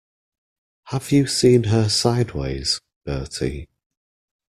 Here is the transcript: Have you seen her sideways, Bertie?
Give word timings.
Have 0.85 1.11
you 1.11 1.27
seen 1.27 1.65
her 1.65 1.87
sideways, 1.87 2.81
Bertie? 3.05 3.69